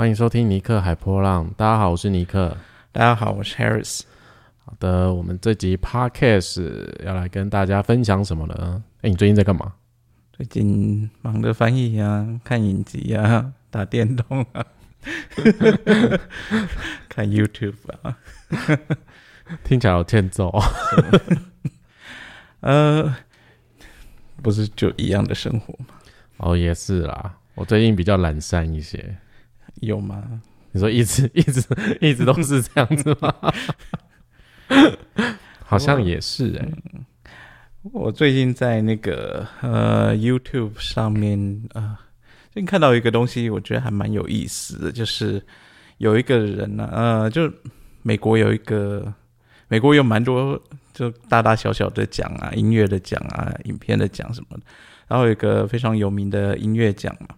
[0.00, 1.52] 欢迎收听尼克海波浪。
[1.58, 2.56] 大家好，我是尼克。
[2.90, 4.00] 大家好，我是 Harris。
[4.64, 8.82] 好的，我们这集 Podcast 要来跟大家分享什么呢？
[9.02, 9.74] 哎，你最近在干嘛？
[10.32, 14.64] 最近忙着翻译啊，看影集啊， 打电动啊，
[17.06, 18.16] 看 YouTube 啊。
[19.62, 20.50] 听起来好欠揍。
[22.60, 23.14] 呃，
[24.42, 25.88] 不是就一样的生活吗？
[26.38, 27.36] 哦，也是啦。
[27.54, 29.18] 我最近比较懒散一些。
[29.76, 30.42] 有吗？
[30.72, 31.62] 你说一直 一直
[32.00, 33.34] 一直都是这样子吗？
[35.66, 36.68] 好像也是哎。
[37.92, 41.98] 我最近在那个呃 YouTube 上面啊，
[42.52, 45.42] 最近看到一个东西，我觉得还蛮有意思的，就是
[45.98, 47.50] 有一个人呢，呃，就
[48.02, 49.12] 美国有一个
[49.68, 54.62] 美国有蛮多就大大小小的奖啊，音乐的奖啊，影片的奖什么的，
[55.08, 57.28] 然后有一个非常有名的音乐奖嘛。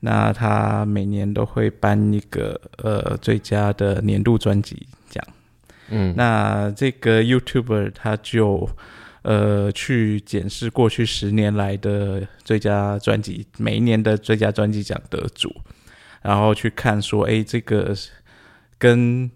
[0.00, 5.24] 那他每年都会颁一个呃最佳的年度专辑奖，
[5.90, 8.68] 嗯，那这个 YouTuber 他就
[9.22, 15.52] 呃去检视过去十年来的最佳专辑，每一年的最佳专辑奖得主，
[16.22, 17.92] 然后去看说，哎，这个
[18.78, 19.28] 跟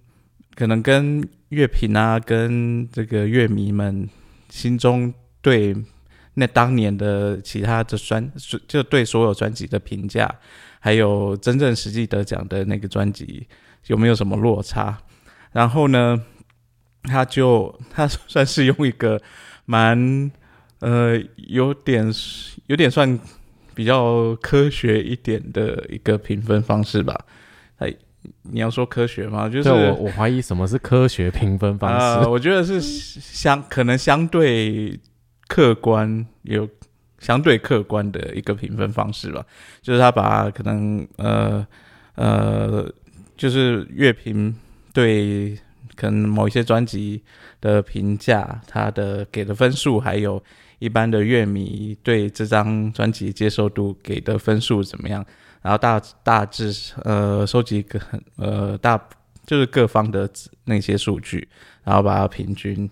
[0.55, 4.09] 可能跟乐评啊，跟这个乐迷们
[4.49, 5.75] 心中对。
[6.35, 8.33] 那当年的其他的专，
[8.67, 10.35] 就对所有专辑的评价，
[10.81, 13.47] 还有真正实际得奖的那个专辑
[13.89, 14.97] 有没有什么落差？
[15.53, 16.19] 然后呢，
[17.03, 19.21] 他就他算是用一个
[19.67, 20.33] 蛮
[20.79, 22.11] 呃有点
[22.67, 23.21] 有点算
[23.75, 27.27] 比较科学一点的一个评分方式吧。
[27.77, 27.95] 哎，
[28.45, 29.51] 你要说科学吗？
[29.51, 32.27] 就是我我怀疑什么是科学评分方式？
[32.27, 34.99] 我觉得是相可能相对。
[35.53, 36.67] 客观有
[37.19, 39.45] 相对客观的一个评分方式吧，
[39.83, 41.67] 就是他把可能呃
[42.15, 42.91] 呃，
[43.37, 44.57] 就是乐评
[44.95, 45.55] 对
[45.95, 47.23] 可能某一些专辑
[47.61, 50.43] 的评价，他的给的分数，还有
[50.79, 55.23] 一般的乐迷对这张专辑接受度给的分数怎么样，
[55.61, 56.73] 然后大大致
[57.05, 58.01] 呃收集个
[58.37, 58.99] 呃大
[59.45, 60.27] 就是各方的
[60.65, 61.47] 那些数据，
[61.85, 62.89] 然后把它平均。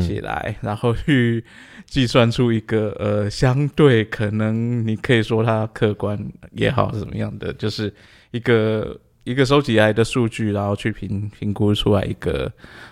[0.00, 1.44] 起来，然后去
[1.92, 6.18] 计算出一个呃，相对可能你可以说它客观
[6.52, 7.92] 也好，怎么样的，就是
[8.30, 12.50] 一个一个收集来的数据，然后去评评估出来一个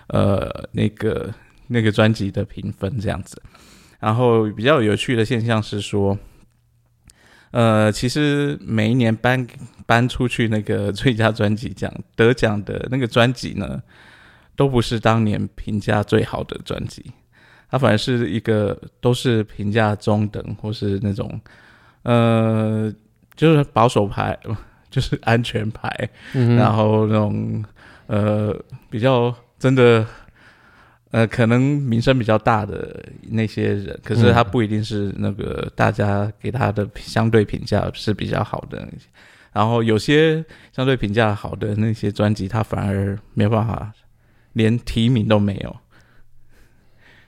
[0.08, 1.32] 呃那个
[1.68, 3.40] 那个专辑的评分这样子。
[4.00, 6.18] 然后比较有趣的现象是说，
[7.52, 9.46] 呃，其实每一年颁
[9.86, 13.82] 颁出去那个最佳专辑奖得奖的那个专辑呢。
[14.56, 17.02] 都不是当年评价最好的专辑，
[17.70, 21.40] 它反而是一个都是评价中等或是那种，
[22.02, 22.92] 呃，
[23.36, 24.36] 就是保守牌，
[24.90, 26.08] 就是安全牌，
[26.56, 27.64] 然后那种
[28.06, 28.54] 呃
[28.90, 30.04] 比较真的，
[31.12, 38.88] 呃可能名声比较大的那些人，可是他不一定是那个大家给他的相对评价是比较好的，
[39.52, 43.92] 然后有些相对评价好的那些专辑，他反而没办法。
[44.54, 45.76] 连提名都没有，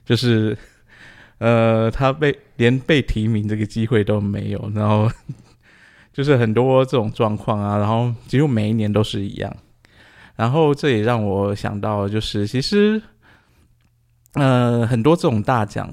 [0.04, 0.56] 就是，
[1.38, 5.10] 呃，他被连被提名这个机会都没有，然后
[6.12, 9.56] 就是很多这种状况啊，然后几乎每一年都是一样，
[10.36, 13.00] 然后这也让我想到，就是其实，
[14.34, 15.88] 呃，很多这种大奖，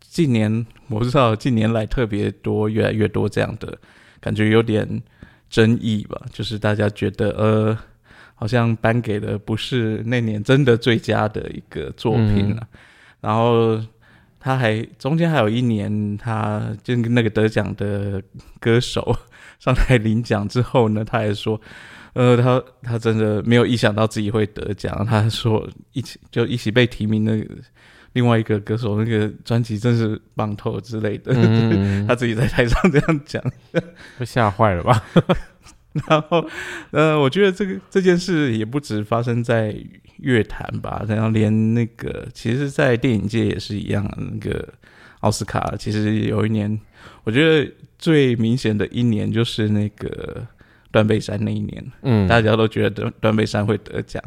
[0.00, 3.78] 近年我不知道近年来特别多，越来越多这样的
[4.20, 5.02] 感觉，有点
[5.48, 7.78] 争议吧，就是大家觉得，呃。
[8.34, 12.66] 好像颁给的不是那年真的最佳的一个作品了，
[13.22, 13.80] 然后
[14.38, 18.22] 他还中间还有一年，他就那个得奖的
[18.60, 19.16] 歌手
[19.58, 21.58] 上台领奖之后呢，他还说，
[22.12, 27.38] 呃，他他真的没有意想到自己会得奖，他说一起就一起被提名的
[28.14, 31.32] 另外一个歌手那个专辑真是棒透之类的，
[32.06, 33.42] 他自己在台上这样讲，
[34.18, 35.02] 被吓坏了吧？
[36.08, 36.44] 然后，
[36.90, 39.76] 呃，我觉得这个这件事也不止发生在
[40.22, 44.08] 乐坛吧，然后连那个，其实，在电影界也是一样。
[44.16, 44.66] 那个
[45.20, 46.80] 奥斯卡，其实有一年，
[47.24, 50.46] 我觉得最明显的一年就是那个
[50.90, 51.92] 断背山那一年。
[52.02, 54.22] 嗯，大家都觉得断断背山会得奖，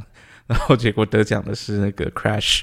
[0.47, 2.62] 然后结果得奖的是那个 Crash，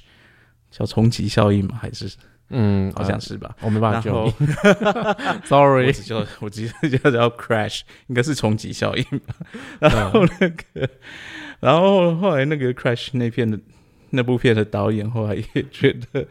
[0.70, 1.78] 叫冲击效应吗？
[1.81, 2.08] 还是？
[2.55, 4.46] 嗯，好像是吧，我没办法救你。
[5.49, 9.35] Sorry，我只叫我只叫叫 Crash，应该是冲击效应吧。
[9.81, 10.87] 然后那个，
[11.62, 13.56] 然后后来那个 Crash 那片的
[14.11, 16.26] 那部片的导演后来也觉得，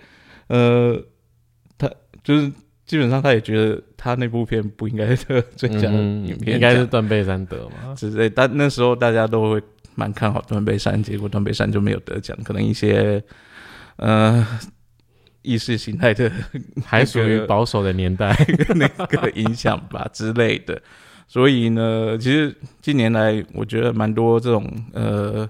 [0.47, 1.01] 呃，
[1.77, 1.89] 他
[2.21, 2.51] 就是
[2.85, 7.95] 基本上他也觉得他那部片不应该得最佳嗯影片，应该是断背山得嘛。
[7.95, 8.29] 之类。
[8.29, 9.61] 但那时候大家都会
[9.95, 13.23] 蛮看好断背山，结果断背山就没有得奖，可能一些
[13.95, 14.45] 呃
[15.43, 16.29] 意识形态的
[16.83, 18.35] 还属于保守的年代。
[18.75, 20.81] 那个影响吧之类的。
[21.31, 25.49] 所以呢，其实近年来我觉得蛮多这种呃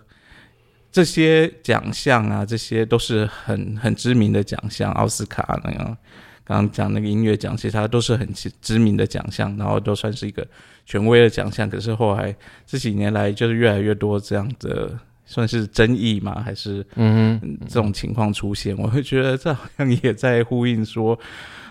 [0.91, 5.97] 这些奖项啊，这些都是很很知名的奖项，奥斯卡那样。
[6.43, 10.45] 刚刚讲那个音乐奖，其实它都是很知知名的奖项，然后都算是一个
[10.85, 11.67] 权威的奖项。
[11.67, 12.35] 可是后来
[12.67, 14.95] 这几年来，就是越来越多这样的
[15.25, 21.17] 算是争议嘛，还是嗯哼，这种情况出现，我会觉得这好像也在呼应说，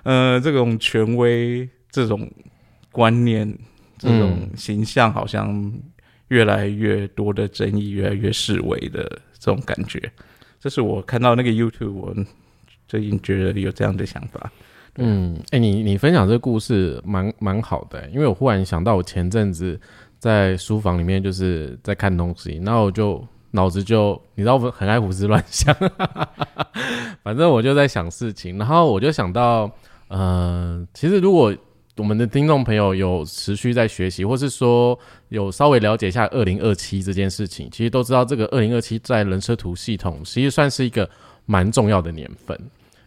[0.02, 2.28] 呃，这种权威、这种
[2.90, 3.56] 观念、
[4.00, 5.72] 这种形象，好像
[6.28, 9.04] 越来越多的争议，越来越示威的
[9.38, 10.10] 这种感觉。
[10.58, 12.14] 这是我看到那个 YouTube，我
[12.88, 14.50] 最近觉得有这样的想法。
[14.96, 19.78] 嗯，哎、你你分享这个故事蛮蛮好的、因为我忽然想到，我前阵子
[20.18, 25.74] 在书房里面就是在看东西，然后我就脑子就你知道我很爱胡思乱想，
[27.22, 29.70] 反正我就在想事情，然后我就想到，
[30.08, 31.54] 呃，其实如果
[31.96, 34.98] 我们的听众朋友有持续在学习，或是说
[35.28, 41.08] 有稍微了解一下二零二七这件事情，其实都知道这个二零二七在人车图系统其实算是一个
[41.44, 42.58] 蛮重要的年份。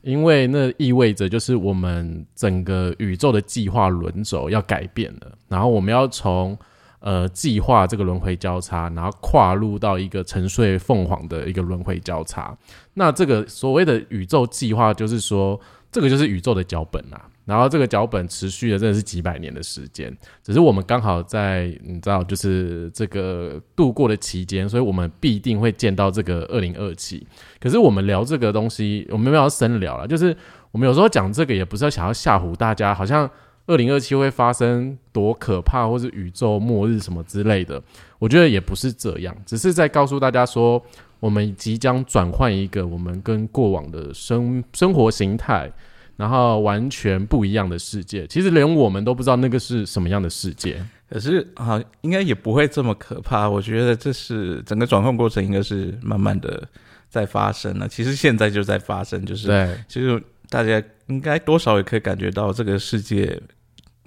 [0.03, 6.57] 因为那意味着就是我们整个宇宙的计划轮轴要改变了，然后我们要从
[6.99, 12.53] 呃计划这个轮回交叉，然后跨入到一个沉睡凤凰的一个轮回交叉。
[12.93, 15.57] 那这个所谓的宇宙计划，就是说
[15.93, 17.29] 这个就是宇宙的脚本啊。
[17.45, 27.27] 然后这个脚本持续了真的是几百年的时间，只是我们刚好在你知道就是这个度过的期间，所以我们必定会见到这个二零二七。
[27.59, 30.33] 可是我们聊这个东西，我们没有要深聊了，就是
[30.71, 33.29] 我们有时候讲这个也不是要想要吓唬大家，好像
[33.67, 37.83] 二零二七会发生多可怕，或是宇宙末日什么之类的。
[38.19, 40.81] 我觉得也不是这样，只是在告诉大家说，
[41.23, 45.71] 我们即将转换一个我们跟过往的生生活形态。
[46.15, 50.79] 然后完全不一样的世界，其实连我们都不知道那个是什么样的世界。
[51.09, 53.49] 可是啊，应该也不会这么可怕。
[53.49, 56.69] 我觉得这是整个转换过程，应该是慢慢的
[57.09, 57.87] 在发生了。
[57.87, 63.41] 其实现在就在发生，就是对，其实大家应该多少也可以感觉到这个世界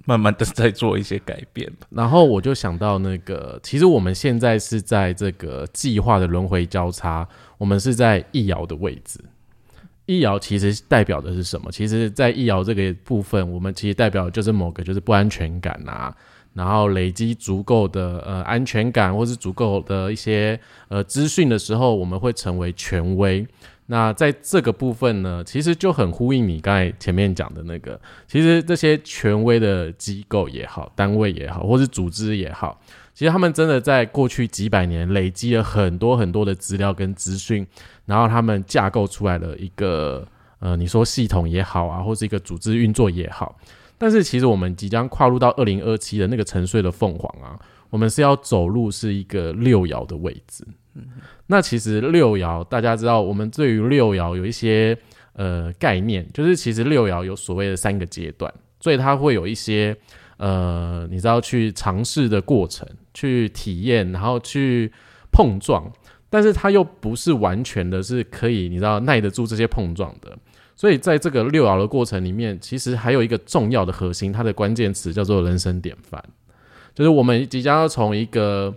[0.06, 1.70] 慢慢的在做一些改变。
[1.90, 9.20] 然后我就想到那个，其实我们现在是在这个计划的轮回交叉，我们是在易遥的位置。
[10.06, 11.70] 易遥其实代表的是什么？
[11.72, 16.14] 其实，在易遥这个部分，我们其实代表的就是某个就是不安全感啊，
[16.54, 23.44] 然后累积足够的呃安全感，或是足够的一些呃资讯的时候，我们会成为权威。
[23.86, 32.80] 那在这个部分呢，其实就很呼应你刚才前面讲的那个，其实这些权威的机构也好，单位也好，或是组织也好，
[33.14, 37.64] 其实他们真的在过去几百年累积了很多很多的资料跟资讯，
[38.06, 40.26] 然后他们架构出来了一个
[40.58, 43.56] 呃，你说系统也好啊，或是一个组织运作也好。
[43.98, 47.56] 但是其实我们即将跨入到二零二七的那个沉睡的凤凰啊，
[47.88, 50.66] 我们是要走入是一个六爻的位置。
[51.46, 54.96] 那其实六爻大家知道，我们对于六爻有一些
[55.34, 59.96] 呃概念，就是其实六爻有所谓的三个阶段，所以它会有一些
[60.38, 64.92] 呃，你知道去尝试的过程，去体验，然后去
[65.30, 65.90] 碰撞，
[66.28, 70.36] 但是它又不是完全的是可以，你知道耐得住这些碰撞的。
[70.74, 76.22] 所以在这个六爻的过程里面，其实还有一个重要的核心，它的关键词叫做人生典范，
[76.94, 78.74] 就是我们即将要从一个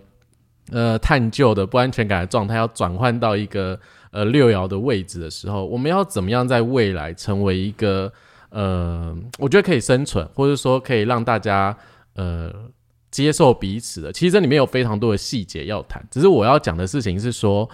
[0.70, 3.78] 呃探究的不安全感的状态，要转换到一个
[4.10, 8.12] 呃六爻的位置的时候，我们要怎么样在未来成为一个
[8.50, 11.76] 呃，我觉得可以生存，或者说可以让大家
[12.14, 12.52] 呃
[13.10, 14.12] 接受彼此的。
[14.12, 17.68] 其实这里面有非常多的细节要谈，只是我要讲的事情是说。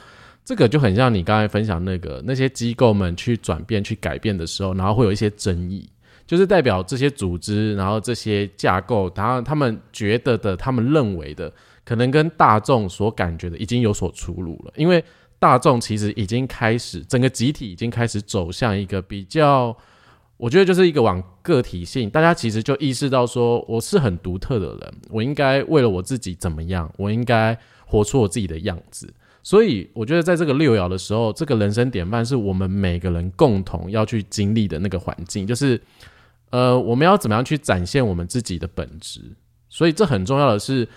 [0.48, 5.90] 这个就很像你刚才分享那个那些机构们去转变、去改变的时候，然后会有一些争议，
[6.24, 11.52] 就是代表这些组织，然后这些架构，然后他们觉得的、他们认为的，
[11.86, 14.72] 可能跟大众所感觉的已经有所出入了。
[14.76, 15.02] 因为
[15.38, 19.74] 大众其实已经开始，整个集体已经开始走向一个比较，
[20.36, 29.08] 我觉得就是一个往个体性，大家其实就意识到说，我是很独特的人，我应该为了我自己怎么样，我应该活出我自己的样子。
[29.42, 35.80] 所以我觉得，在这个六爻的时候，这个人生典范是我们每个人共同要去经历的那个环境，就是，
[36.50, 39.20] 呃，我们要怎么样去展现我们自己的本质。
[39.68, 40.88] 所以这很重要的是，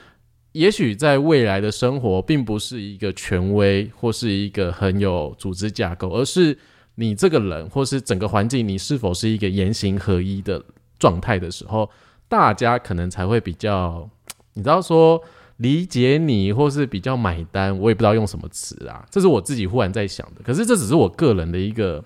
[0.53, 6.57] 也许在未来的生活，并不是一个权威或是一个很有组织架构，而是
[6.95, 10.63] 你这个人或是整个环境，你是否是一个言行合一的
[10.97, 11.89] 状态的时候，
[12.27, 14.09] 大家可能才会比较，
[14.53, 15.21] 你知道说
[15.57, 17.77] 理解你，或是比较买单。
[17.77, 20.41] 我也不知道用什么词啊，这是我自己忽然在想的。
[20.43, 22.03] 可是这只是我个人的一个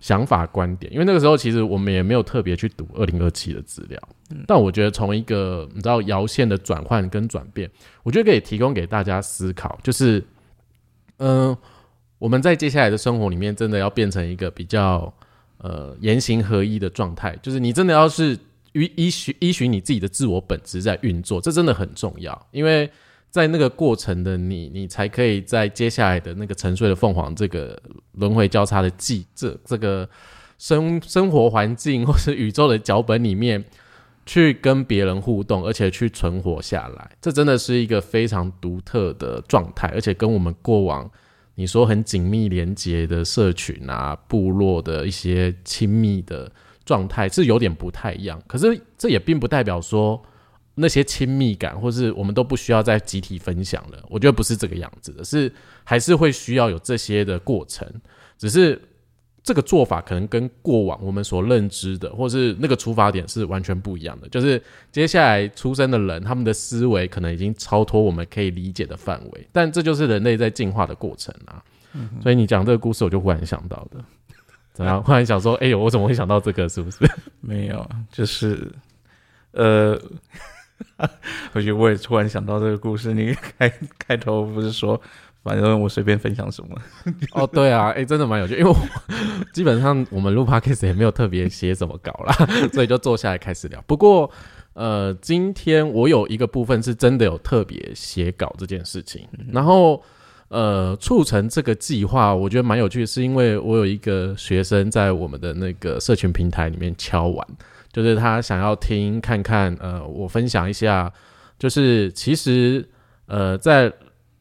[0.00, 4.00] 想法观点，因为那个时候其实我们也没有特别去读二零二七的资料。
[4.46, 7.70] 但我觉得从一个你知道摇线的转换跟转变，
[8.02, 10.22] 我觉得可以提供给大家思考，就是
[11.18, 11.56] 嗯，
[12.18, 15.12] 我们在接下来的生活里面，真的要变成一个比较。
[15.60, 18.38] 呃，言行合一的状态，就是你真的要是
[18.74, 22.46] 依依循依循你自己的自我本质在运作，这真的很重要。
[22.52, 22.88] 因为
[23.30, 27.80] 在那个过程的你，你才可以在接下来的那个沉睡的凤凰这个
[28.12, 30.08] 轮回交叉的记这这个
[30.58, 33.64] 生生活环境或是宇宙的脚本里面，
[34.26, 37.10] 去跟别人互动，而且去存活下来。
[37.20, 41.10] 这真的是一个非常独特的状态，而且跟我们过往。
[41.54, 46.48] 你说很紧密连接的社群啊，部落的一些亲密的
[46.84, 50.22] 状态是有点不太一样，可是这也并不代表说
[50.78, 53.98] 那些亲密感，或是我们都不需要再集体分享了。
[54.08, 55.52] 我觉得不是这个样子的，是
[55.84, 57.86] 还是会需要有这些的过程，
[58.38, 58.80] 只是。
[59.40, 64.28] 这个做法可能跟过往我们所认知的，或是那个出发点是完全不一样的。
[64.28, 69.48] 就是接下来出生的人，他们的思维可能已经超脱我们可以理解的范围。
[69.50, 71.64] 但这就是人类在进化的过程啊！
[72.20, 74.04] 所以你讲这个故事，我就忽然想到的，
[74.74, 75.02] 怎样？
[75.02, 76.68] 忽然想说，哎呦，我怎么会想到这个？
[76.68, 77.10] 是不是？
[77.40, 78.70] 没有，就是
[79.52, 79.98] 呃，
[81.52, 83.14] 或许我也突然想到这个故事。
[83.14, 85.00] 你 开开头不是说？
[85.40, 86.76] 反正我随便分享什么
[87.32, 88.76] 哦，对啊，哎，真的蛮有趣，因为我
[89.54, 92.34] 基本上我们录 podcast 也没有特别写怎么搞啦，
[92.72, 93.82] 所以就坐下来开始聊。
[93.86, 94.30] 不过，
[94.74, 100.02] 呃，今天我有一个部分是真的有特别写稿这件事情，然后
[100.48, 107.48] 呃，促成这个计划，我觉得蛮有趣，是因为我有一个学生在我们的那个社群平台里面敲完，
[107.92, 111.12] 就是他想要听看看，呃，我分享一下，
[111.58, 112.88] 就是其实
[113.26, 113.92] 呃在。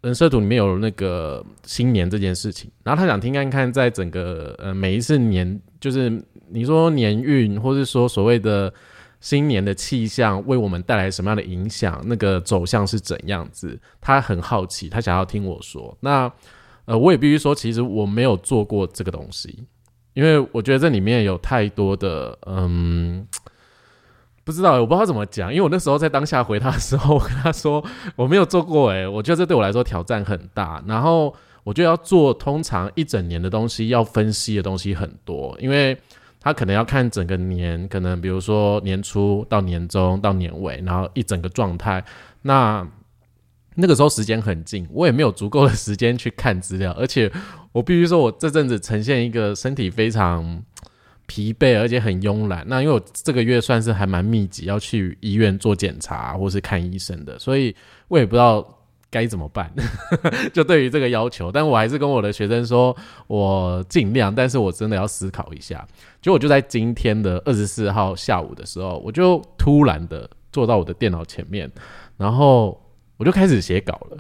[0.04, 8.72] 人设图里面有那个新年这件事情，然后他想听看看，在整个呃每一次年，就是你说年运，或是说所谓的
[9.20, 13.78] 新年的气象，为我们带来什么样的影响，那个走向是怎样子？
[14.00, 15.98] 他很好奇，他想要听我说。
[16.00, 16.32] 那
[16.86, 19.66] 呃，我也必须说，其实我没有做过这个东西，
[20.18, 23.28] 因为我觉得这里面有太多的嗯。
[24.44, 27.84] 不知道，我不知道怎么讲，因为我那时候在当下回他的时候，我跟他说
[28.16, 30.82] 我没有做过，诶，我觉得这对我来说挑战很大。
[30.88, 35.98] 然后我就要做通常一整年的东西，要分析的东西很多，因为
[36.40, 42.02] 他可能要看整个年，可能比如说年初到年中到年尾，然后一整个状态。
[42.42, 42.88] 那
[43.78, 47.32] 那个时候时间很近，我也没有足够的时间去看资料，而且
[47.72, 50.62] 我必须说，我这阵子呈现一个身体非常。
[51.30, 52.64] 疲惫，而且很慵懒。
[52.70, 57.76] 那因为我这个月算是还蛮密集，要去医院做检查或是看医生的，所以
[58.08, 58.66] 我也不知道
[59.10, 59.70] 该怎么办。
[60.56, 62.96] 就对于这个要求，但我还是跟我的学生说，
[63.28, 65.86] 我尽量，但是我真的要思考一下。
[66.22, 71.70] 就我就在今天的二十四号下午的时候，我就突然的坐到我的电脑前面，
[72.16, 72.82] 然后
[73.18, 74.18] 我就开始写稿了。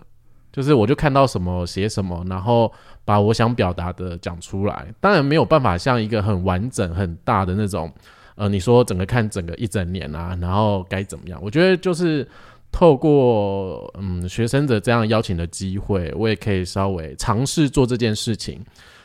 [0.50, 2.74] 就是我就看到什么写什么，然后
[3.06, 4.88] 把我想表达的讲出来。
[5.00, 7.94] 当然没有办法像一个很完整、很大的那种，
[8.34, 11.40] 呃，你说整个看整个一整年啊，然后该怎么样？
[11.44, 12.28] 我觉得就是
[12.72, 18.60] 透过嗯学生的这样邀请的机会，我也可以稍微尝试做这件事情。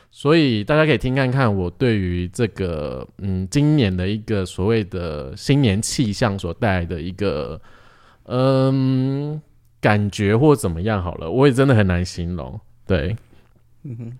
[0.09, 7.61] 所以大家可以听看看我对于这个嗯今年的一个所谓的新年气象所带来的一个
[8.23, 9.39] 嗯。
[9.83, 12.57] 感觉或怎么样好了，我也真的很难形容。
[12.87, 13.17] 对，
[13.83, 14.13] 嗯哼，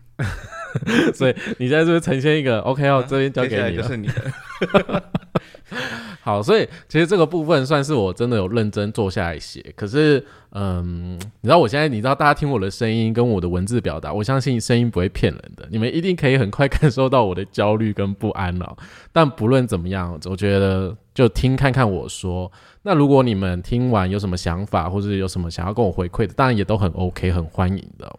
[1.16, 3.02] 所以你现在是不是呈现一个 OK 哦？
[3.08, 5.04] 这边交给你了。
[6.22, 9.74] 好，所以其实这个部分算是我真的有认真坐下来写。
[9.76, 18.78] 可是，嗯，你知道我现在，你知道大家听我的声音跟我的文字表达，我相信声音不会骗人的，你们一定可以很快感受到我的焦虑跟不安了。
[19.14, 22.52] 但不论怎么样，我觉得就听看看我说。
[22.84, 28.14] 那如果你们听完有什么想法，或者有什么想要跟我回馈的，当然也都很 OK，很欢迎的。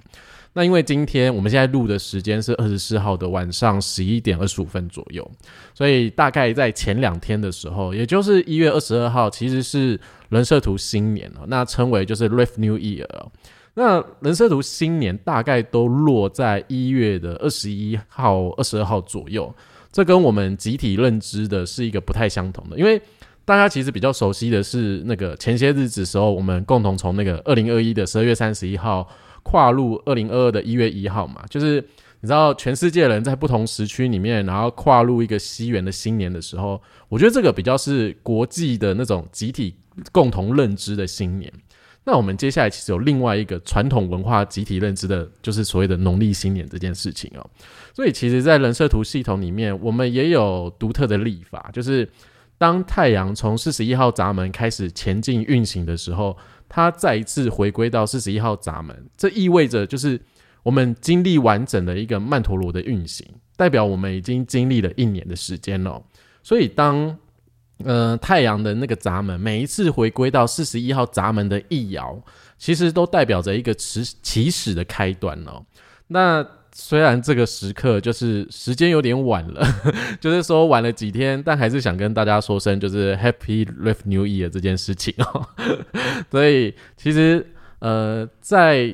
[0.57, 5.29] 那因为今天我们现在录的时间是二十四号的晚上十一点二十五分左右，
[5.75, 13.07] 所以大概在前两天的时候，也就是一月二十二号，其实是人设图新年了，那称为就是 r i f New Year。
[13.75, 19.53] 那人设图新年大概都落在一月的二十一号、二十二号左右，
[19.91, 23.03] 这跟我们集体认知的是一个不太相同的，因为
[23.45, 29.09] 大家其实比较熟悉的是那个前些日子时候，我们共同从那个二零二一的十二月三十一号。
[29.47, 31.79] 跨入二零二二的一月一号嘛，就是
[32.23, 39.75] 你知道全世界人在不同时区里面，然后跨入一个西元的新年的时候，我觉得这个比较是国际的那种集体
[40.11, 41.53] 共同认知的新年。
[42.05, 47.47] 那我们接下来其实有另外一个传统文化集体认知的，就是所谓的农历新年这件事情哦。
[47.93, 52.09] 所以其实，在人设图系统里面，我们也有独特的历法，就是
[52.65, 56.35] 当太阳从四十一号闸门开始前进运行的时候，
[56.67, 60.19] 它再一次回归到四十一号闸门，这意味着就是
[60.63, 66.03] 我们经历完整的一个曼陀罗的运行，代表我们已经经历了一年的时间了。
[66.43, 67.15] 所以当
[67.85, 72.19] 呃，太阳的那个闸门，每一次回归到四十一号闸门的一摇，
[72.57, 75.63] 其实都代表着一个起起始的开端哦。
[76.07, 76.43] 那
[76.77, 79.65] 虽然这个时刻就是时间有点晚了，
[80.21, 85.47] 就是说晚了几天，但还是想跟大家说声，就是 Happy r i f New Year 这件事情哦。
[86.33, 87.47] 所以其实
[87.79, 88.93] 呃，在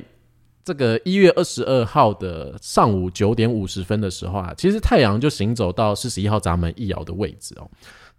[0.63, 7.67] 这个一月二十二号的上午九点五十分的时候啊，其实太阳就行走到四十一号闸门一摇的位置哦。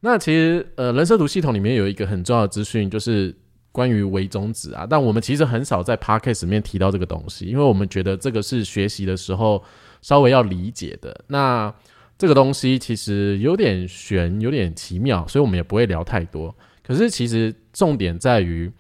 [0.01, 3.33] 那其实，呃，人设图系统里面有一个很重要的资讯，就是
[3.73, 4.87] 关于微中子啊。
[4.89, 9.61] 但我们其实很少在 podcast 里面提到这个东西，因为我们觉得这个是学习的时候
[10.03, 11.25] 稍微要理解的。
[11.27, 11.75] 那
[12.17, 16.55] 这个东西其实有点玄，有点奇妙，所以我们也不会聊太多。
[16.87, 18.71] 可是其实重点在于，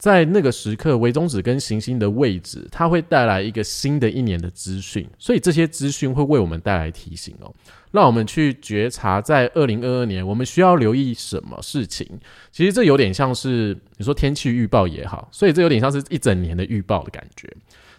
[0.00, 7.54] 在那个时刻，微中子跟行星的位置，它会带来一个新的一年的资讯，所以这些资讯会为我们带来提醒哦。
[7.90, 12.08] 让我们去觉察，在二零二二年，我们需要留意什么事情？
[12.50, 17.46] 其实这有点像是你说天气预报也好，所以这有点像是一整年的预报的感觉。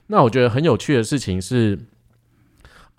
[0.08, 1.78] 那我觉得很有趣的事情是，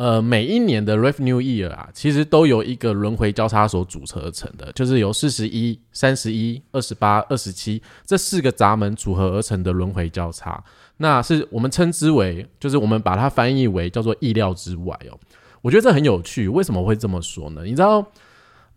[0.03, 10.61] 呃，每一年的 Revenue Year 啊，其实都由一个轮回交叉所组合而成的，就是由四十一、三十一、二十八、二十七这四个闸门组合而成的轮回交叉。
[10.97, 15.17] 那是我们称之为，就是我们把它翻译为叫做意料之外哦。
[15.61, 17.63] 我觉得这很有趣，为什么会这么说呢？
[17.63, 18.05] 你知道，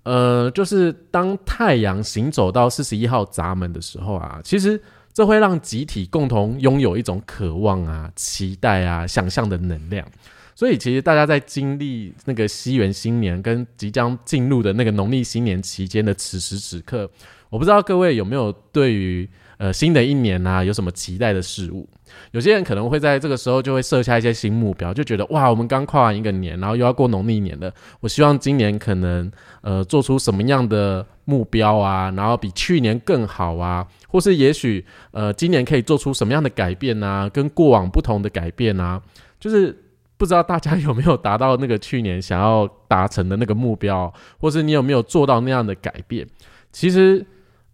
[0.03, 4.79] 呃，就是当太阳行走到四十一号闸门的时候啊，其实
[5.12, 10.08] 这会让集体共同拥有一种渴望啊、期待啊、想象的能量。
[10.55, 17.07] 所以，其实大家在经历那个西元新年跟即将进入的那个农历新年期间的此时此刻，
[17.50, 19.29] 我不知道各位有没有对于。
[19.57, 21.87] 呃，新的一年呐，有什么期待的事物？
[22.31, 27.74] 有些人可能会在这个时候就会设下一些新目标，就觉得哇，我们刚跨完一个年，然后又要过农历年了。
[28.01, 39.01] 我希望今年可能呃做出什么样的目标啊，然后比去年更好啊，或是也许呃今年可以做出什么样的改变啊，跟过往不同的改变啊，
[39.39, 39.74] 就是
[40.18, 46.28] 不知道大家有没有达到那个去年想要达成的那个目标， 或是你有没有做到那样的改变？
[46.72, 47.25] 其实。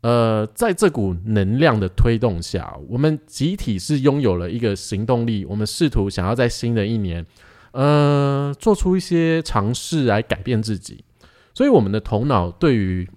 [0.03, 5.45] 呃，在这股能量的推动下，我们集体是拥有了一个行动力。
[5.45, 7.23] 我们试图想要在新的一年，
[7.73, 11.05] 呃，做出一些尝试来改变自己。
[11.53, 13.07] 所以，我们的头脑对于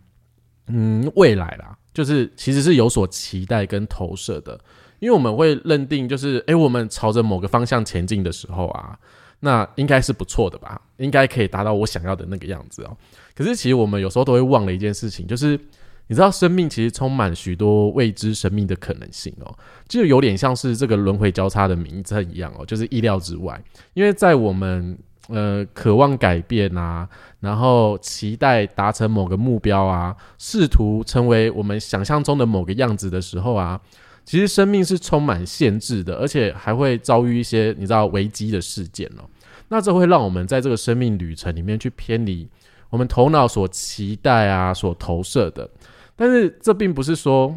[0.66, 4.60] 嗯未来啦，就是其实是有所期待跟投射的。
[5.04, 8.98] 因为我们会认定，就是诶，我们朝着某个方向前进的时候啊，
[9.40, 10.80] 那应该是不错的吧？
[10.96, 12.96] 应该可以达到我想要的那个样子哦。
[13.36, 15.60] 可是，其实我们有时候都会忘了一件事情，就是。
[16.06, 19.56] 你知道生命其实充满许多未知生命的可能性哦，
[19.88, 23.58] 就有点像是这个轮回交叉的名称一样哦，就是意料之外。
[23.94, 27.08] 因为在我们呃渴望改变啊，
[27.40, 33.80] 然后期待达成某个目标啊，试图成为我们想象中的某个样子的时候啊，
[34.24, 39.28] 其实生命是充满限制的，而且还会遭遇一些你知道危机的事件哦。
[39.68, 42.48] 那这会让我们在这个生命旅程里面去偏离
[42.90, 45.68] 我们头脑所期待啊，所投射的。
[46.16, 47.54] 但是这并不是说，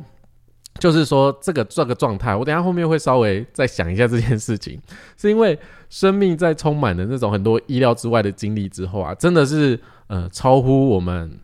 [0.79, 4.79] 就是说这个这个状态，我等下后面会稍微再想一下这件事情，
[5.15, 5.57] 是因为
[5.89, 11.39] 生命在充满了那种很多意料之外的经历之后啊，真的是呃超乎我们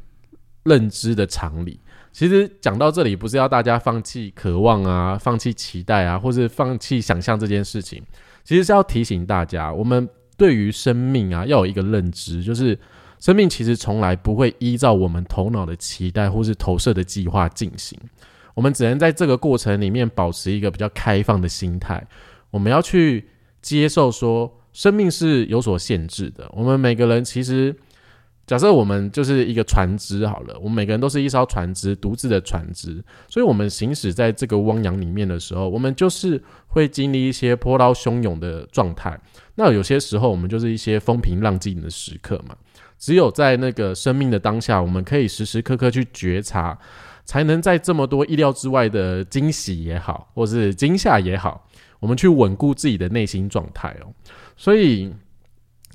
[0.64, 1.80] 认知的常理。
[2.14, 8.02] 其实讲到这里，不是要大家放弃渴望啊，放弃期待啊，或是放弃想象这件事情，
[8.46, 12.80] 其实是要提醒大家，我们对于生命啊要有一个认知，就是。
[13.20, 17.98] 生命其实从来不会依照我们头脑的期待或是投射的计划进行，
[18.54, 22.06] 我们只能在这个过程里面保持一个比较开放的心态。
[22.52, 23.30] 我们要去
[23.62, 26.52] 接受说，生命是有所限制的。
[26.52, 27.74] 我们每个人其实，
[28.46, 33.02] 假设我们就是一个船只好了，我们每个人都是一艘船只，独自的船只。
[33.30, 39.18] 所以，我们行驶在这个汪洋里面的时候，我们就是会经历一些波涛汹涌的状态。
[39.56, 42.56] 那有些时候，我们就是一些风平浪静的时刻嘛。
[43.00, 46.78] 只有在那个生命的当下，我们可以时时刻刻去觉察，
[47.24, 51.66] 才能在这么多意料之外的惊喜也好，或是惊吓也好，
[52.00, 54.14] 我们去稳固自己的内心状态哦。
[54.56, 55.14] 所以，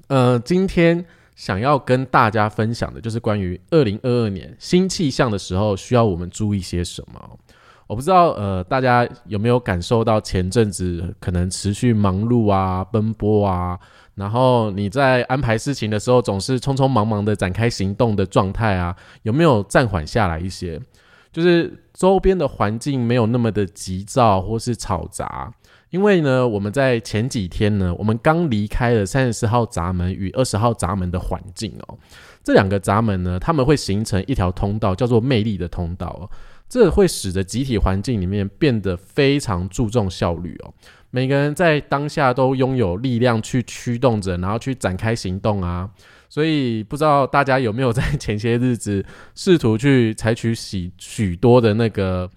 [0.08, 1.04] 呃，今天
[1.38, 7.38] 想要跟大家分享的就是关于二零二二年新气象的时候，需要我们注意些什么。
[7.86, 13.78] 我不知道，呃，大家有没有感受到前阵子可能持续忙碌啊、奔波啊，
[14.16, 20.82] 然后你在安排事情的时候总是匆匆忙忙的展开行动的状态啊，有没有暂缓下来一些？
[21.30, 25.54] 就是周边的环境没有那么的急躁或是吵杂，
[25.90, 31.98] 因为呢，我们在前几天呢，我们刚离开了三十四号闸门与二十号闸门的环境哦，
[32.44, 36.30] 这两个闸门呢，他们会形成一条通道，叫做魅力的通道哦。
[36.68, 40.74] 这会使得集体环境里面变得非常注重效率哦。
[41.10, 45.88] 每个人在当下都拥有力量去驱动着，然后去展开行动啊。
[46.28, 49.02] 所以不知道大家有没有在前些日子
[49.34, 52.30] 试图去采取许许多的那个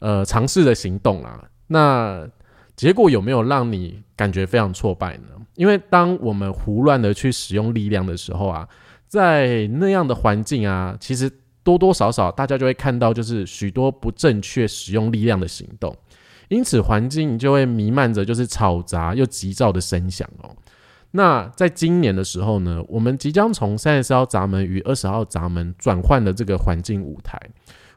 [0.00, 1.40] 呃尝试的行动啊？
[1.68, 2.28] 那
[2.76, 5.28] 结果有没有让你感觉非常挫败呢？
[5.54, 8.68] 因为当我们胡乱的去使用力量的时候啊，
[9.08, 11.28] 在那样的环境啊，其实。
[11.66, 15.92] 多多少少，大家就会看到，就是许多不正确使用力量的行动，
[16.46, 20.54] 因此环境就会弥漫着就是嘈杂又急躁的声响哦。
[21.10, 27.36] 那在今年的时候呢，我们即将从三十四号闸门与二十号闸门转换的这个环境舞台，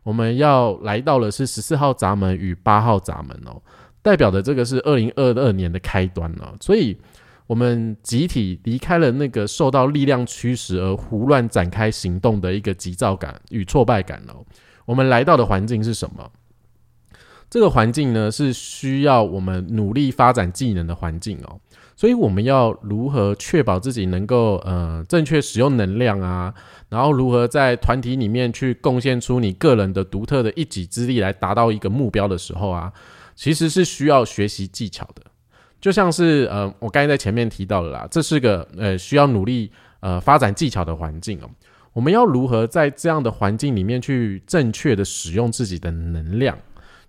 [0.02, 3.62] 我们要来到了是十四号闸门与八号闸门哦，
[4.02, 6.98] 代表的这个是二零二二年的开端了，所以。
[7.50, 14.46] 我们集体离开了那个受到力量驱使而胡乱展开行动的一个急躁感与挫败感哦。
[14.86, 16.30] 我们来到的环境是什么？
[17.50, 21.60] 这个环境呢是需要我们努力发展技能的环境哦。
[21.96, 26.54] 所以我们要如何确保自己能够呃正确使用能量啊？
[26.88, 32.94] 然后如何在团体里面去贡献出你个人的独特的一己之力来达到一个目标的时候啊，
[33.40, 35.22] 其实是需要学习技巧的。
[35.80, 39.72] 就像是呃，我刚才在前面提到的啦，这是个呃需要努力
[40.02, 41.50] 呃发展技巧的环境哦。
[41.94, 46.58] 我们要如何在这样的环境里面去正确的使用自己的能量？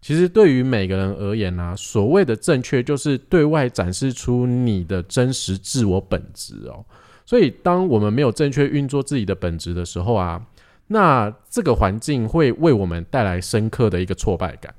[0.00, 6.84] 其实对于每个人而言呢，所谓的正确就是对外展示出你的真实自我本质哦。
[7.26, 10.40] 所以，当我们没有正确运作自己的本质的时候啊，
[10.86, 14.72] 那这个环境会为我们带来深刻的一个挫败感。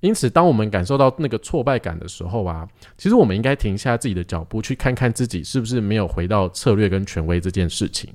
[0.00, 8.08] 因此，当我们感受到那个挫败感的时候啊，其实我们应该停下自己的脚步，去看看自己是不是没有回到策略跟权威这件事情。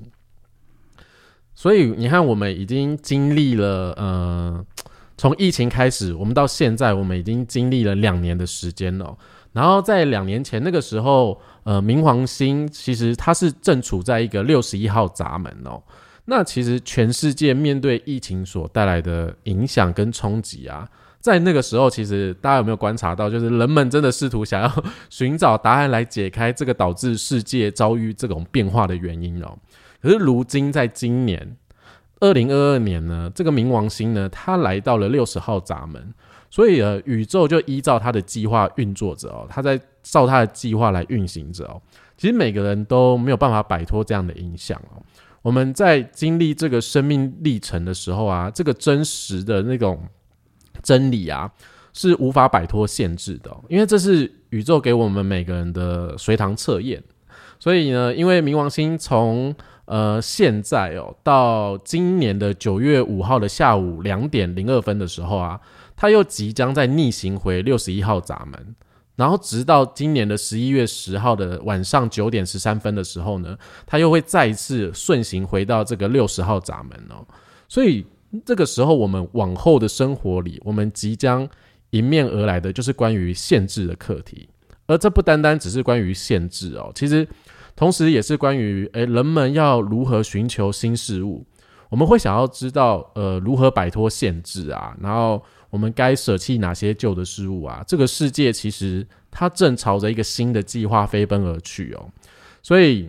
[1.54, 4.66] 所以，你看，我们已经经历了呃，
[5.16, 9.16] 从疫情开始，我们到现在，我们已经经历了两年的时间了。
[9.52, 15.80] 然后，在两年前那个时候，呃，冥王星其实它是正处在一个六十一号闸门哦。
[16.24, 20.88] 那其实全世界面对疫情所带来的影响跟冲击啊。
[21.24, 29.56] 在那个时候，其实大家有没有观察到，就是人们真的试图想要 寻找答案来解开这个导致世界遭遇这种变化的原因哦。
[30.02, 31.56] 可是如今，在今年
[32.20, 36.12] 二零二二年呢，这个冥王星呢，它来到了六十号闸门，
[36.50, 41.80] 所以呃，宇宙就依照它的计划运作着哦，它在照它的计划来运行着哦。
[42.18, 45.00] 其实每个人都没有办法摆脱这样的影响哦。
[45.40, 49.98] 我们在经历这个生命历程的时候啊，这个真实的那种。
[50.82, 51.50] 真理啊，
[51.92, 57.02] 是无法摆脱限制的，因为这是宇宙给我们每个人的随堂测验。
[57.58, 59.54] 所以呢，因为冥王星从
[59.86, 65.58] 呃现在哦到今年的九月五号的下午两点零二分的时候啊，
[65.96, 68.74] 它又即将在逆行回六十一号闸门，
[69.16, 73.56] 然后直到今年的十一月十号的晚上九点十三分的时候呢，
[73.86, 77.24] 它又会再一次顺行回到这个六十号闸门哦，
[77.68, 78.04] 所以。
[78.44, 81.48] 这个时候，我们往后的生活里，我们即将
[81.90, 84.48] 迎面而来的就是关于限制的课题，
[84.86, 87.26] 而这不单单只是关于限制哦，其实
[87.76, 91.44] 同时也是关于诶，人们要如何寻求新事物，
[91.90, 97.84] 我们会想要知道呃如何摆脱限制啊，然后我们该舍弃哪些旧的事物啊？
[97.86, 102.08] 这个世界其实它正朝着一个新的计划飞奔而去哦，
[102.62, 103.08] 所以。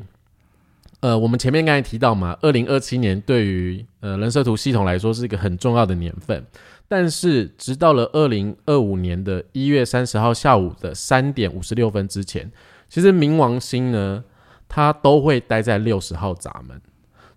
[1.05, 6.43] 呃，我们前面刚才提到嘛，二零二七年对于呃人设图系统来说是一个很重要的年份，
[6.87, 12.51] 但是直到了二零二五年的一月三十号下午的三点五十六分之前，
[12.89, 14.23] 其实冥王星呢，
[14.67, 16.81] 它都会待在六十号闸门，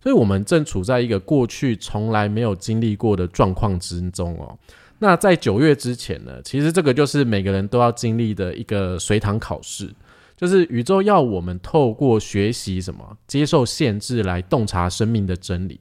[0.03, 4.57] 所以我们正处在一个过去从来没有经历过的状况之中哦。
[4.99, 9.91] 那在九月之前呢，其实这个就是每个人都要经历的一个随堂考试。
[10.39, 15.81] 就是宇宙要我们透过学习什么，接受限制来洞察生命的真理，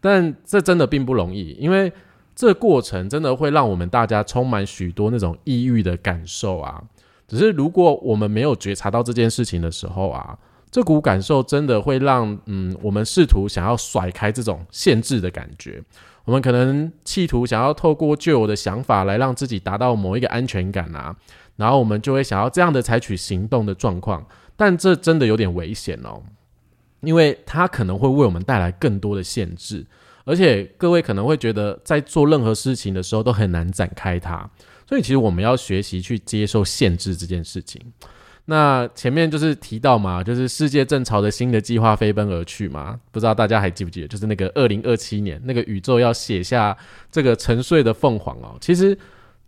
[0.00, 1.92] 但这真的并不容易，因为
[2.34, 6.82] 这过程真的会让我们大家充满许多那种抑郁的感受啊。
[7.28, 10.36] 只是如果我们没有觉察到这件事情的时候啊，
[10.70, 15.80] 这股感受真的会让嗯，我们试图想要甩开这种限制的感觉。
[16.24, 21.16] 我们可能企图想要透过旧有的想法来让自己达到某一个安全感啊，
[21.56, 24.26] 然后我们就会想要这样的采取行动的状况。
[24.56, 26.22] 但这真的有点危险哦，
[27.00, 29.84] 因为它可能会为我们带来更多的限制，
[30.24, 34.48] 而且各位可能会觉得在做任何事情的时候都很难展开它。
[34.86, 37.80] 所以其实我们要学习去接受限制这件事情。
[38.44, 46.76] 那前面就是提到嘛，就是世界正朝着新的计划飞奔而去嘛，不知道大家还记不记得，就是那个二零二七年，那个宇宙要写下
[47.10, 48.56] 这个沉睡的凤凰哦。
[48.60, 48.96] 其实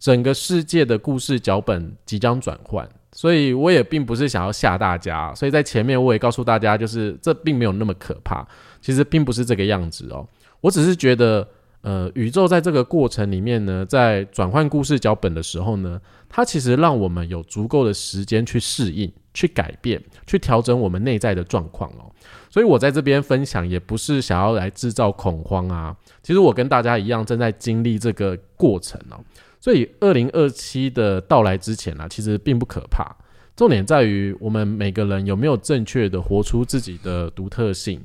[0.04, 8.46] 整个世界的故事脚本即将转换，所以我也并不是想要吓大家，所以在前面我也告诉大家，就是这并没有那么可怕，
[8.82, 10.28] 其实并不是这个样子哦，
[10.60, 11.48] 我只是觉得。
[11.80, 22.10] 呃，宇宙在这个过程里面呢，在转换故事脚本的时候呢，它其实让我们有足够的时间去适应、去改变、去调整我们内在的状况哦。
[22.48, 25.94] 所以我在这边分享，也不是想要来制造恐慌啊。
[26.22, 29.20] 其实我跟大家一样，正在经历这个过程哦。
[29.64, 33.16] 所以二零二七的到来之前呢，其实并不可怕。
[33.56, 37.98] 重点在于我们每个人有没有正确的活出自己的独特性。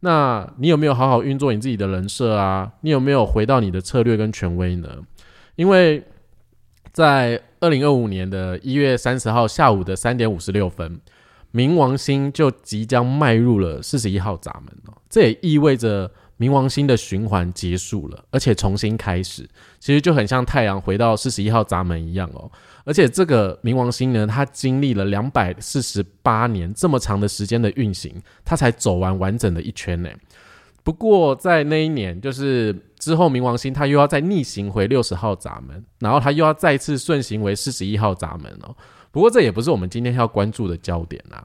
[0.00, 2.70] 那你有没有好好运作你自己的人设啊？
[2.82, 4.98] 你有没有回到你的策略跟权威呢？
[5.56, 6.04] 因为
[6.92, 11.00] 在二零二五年的一月三十号下午的三点五十六分，
[11.54, 16.10] 冥王星就即将迈入了四十一号闸门哦，这也意味着。
[16.40, 19.44] 冥王星的循环结束了，而且重新开始，
[19.78, 22.50] 其实就很像太阳回到四十一号闸门一样哦。
[22.84, 28.14] 而且这个冥王星呢，它经历了两百四十八年这么长的时间的运行，
[28.44, 30.08] 它才走完完整的一圈呢。
[30.82, 38.74] 不过在那一年，就是之后冥王星它又要再逆行回六十号闸门，然后它又要再次顺行为四十一号闸门哦。
[39.10, 41.44] 不过这也不是我们今天要关注的焦点啦。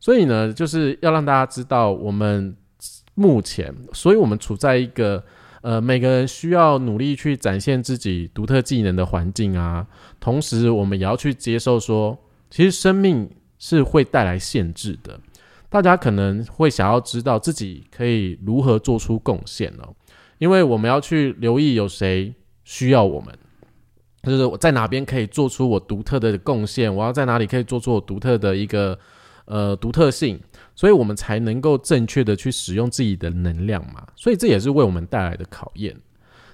[0.00, 2.56] 所以呢，就是要让大家知道我们。
[3.14, 5.22] 目前，所以我们处在一个
[5.62, 9.86] 呃，每个人需要努力去展现自己独特技能的环境啊。
[10.20, 12.18] 同时，我们也要去接受说，
[12.50, 15.18] 其实生命是会带来限制的。
[15.68, 19.94] 大家可能会想要知道自己可以如何做出贡献哦，
[20.38, 23.32] 因为我们要去留意有谁需要我们，
[24.24, 28.98] 就是我在哪边可以做出我独特的贡献，我要在哪里可以做出我独特的一个
[29.46, 30.38] 呃独特性。
[30.74, 35.96] 所以我们才能够正确的去使用自己的能量嘛，所以这也是为我们带来的考验。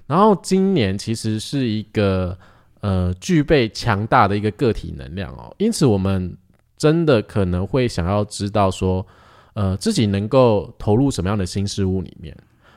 [0.06, 2.36] 然后今年其实是一个
[2.80, 6.36] 呃具备强大的一个个体能量哦，因此我们
[6.76, 9.06] 真的可能会想要知道说，
[9.54, 12.36] 呃自己能够投入什么样的新事物里面。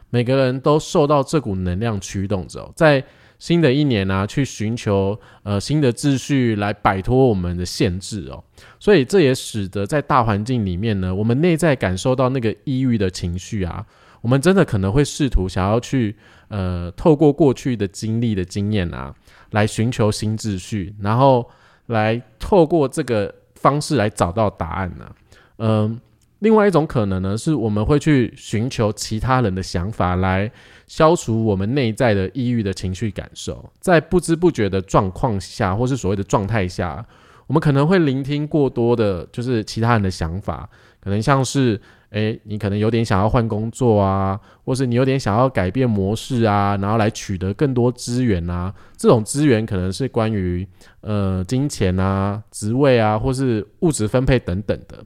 [0.09, 3.03] 每个人都受到这股能量驱动着，在。
[3.41, 8.43] 新的一年呢，去寻求呃新的秩序来摆脱我们的限制哦，
[8.79, 13.83] 所以这也使得在大环境里面呢，我们内在感受到那个抑郁的情绪啊，
[14.21, 16.15] 我们真的可能会试图想要去
[16.49, 19.11] 呃透过过去的经历的经验啊，
[19.49, 21.49] 来寻求新秩序，然后
[21.87, 25.15] 来透过这个方式来找到答案呢，
[25.57, 25.99] 嗯。
[26.41, 30.51] 另外一种可能呢，是我们会去寻求其他人的想法来
[30.87, 37.05] 消除我们内在的抑郁的情绪感受，在不知不觉的状况下，或是所谓的状态下，
[37.45, 40.67] 我们可能会聆听过多的，就是其他人的想法，
[40.99, 50.67] 可能像是，诶，你可能有点想要换工作啊，或是你有点想要改变模式啊，然后来取得更多资源啊，这种资源可能是关于
[51.01, 55.05] 呃金钱啊、职位啊，或是物质分配等等的。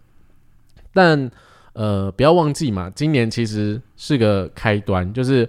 [0.95, 1.29] 但，
[1.73, 5.47] 呃，不要忘记嘛，今年其实是个开端，就是，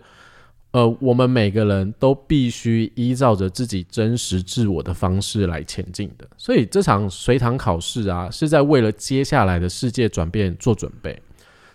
[0.73, 6.27] 呃，我们每个人都必须依照着自己真实自我的方式来前进的。
[6.37, 11.17] 所以这场随堂考试啊，是在为了接下来的世界转变做准备。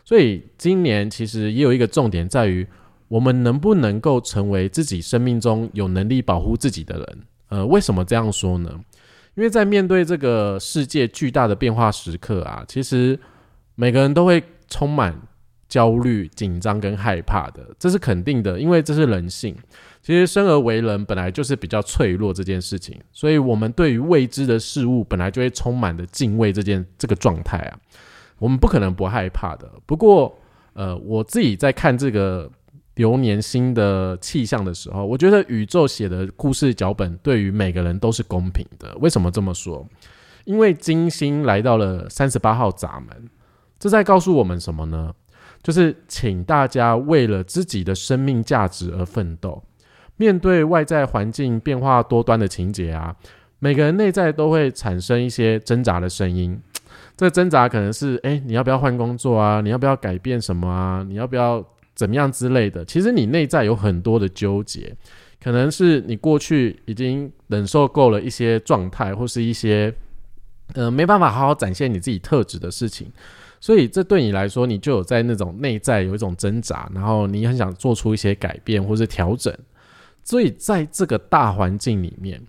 [0.03, 2.67] 所以今年其实也有一个重点在于，
[3.07, 7.19] 我们能不能够成为自己生命中有能力保护自己的人？
[7.47, 8.69] 呃，为什么这样说呢？
[9.35, 13.17] 因为在面对这个世界巨大的变化时刻啊，其实。
[13.75, 15.15] 每个人都会充满
[15.67, 19.55] 焦虑、紧张跟害怕的，这是肯定的，因为这是人性。
[20.03, 27.79] 其实生而为人本来就是比较脆弱这件事情，所以我们对于未知的事物本来就会充满的敬畏这件这个状态啊，
[28.39, 29.71] 我们不可能不害怕的。
[29.85, 30.35] 不过，
[30.73, 32.49] 呃，我自己在看这个
[32.95, 38.97] 流年星的气象的时候，我觉得宇宙写的故事脚本对于每个人都是公平的。
[38.99, 39.87] 为什么这么说？
[40.45, 43.29] 因为金星来到了三十八号闸门。
[43.81, 45.11] 这在告诉我们什么呢？
[45.63, 49.63] 就是请大家为了自己的生命价值而奋斗。
[50.17, 53.15] 面对外在环境变化多端的情节啊，
[53.57, 56.61] 每个人内在都会产生一些挣扎的声音。
[57.17, 59.61] 这挣扎可能是，哎，你要不要换工作啊？
[59.61, 61.03] 你要不要改变什么啊？
[61.07, 61.63] 你要不要
[61.95, 62.85] 怎么样之类的？
[62.85, 64.95] 其实你内在有很多的纠结，
[65.43, 69.91] 可能是你过去已经忍受够了一些状态，或是一些，
[70.73, 73.11] 呃，没办法好好展现你自己特质的事情，
[73.61, 79.57] 所以这对你来说，你就有在那种内在有一种挣扎，然后你很想做出一些改变或是调整。
[80.21, 82.41] 所以在这个大环境里面。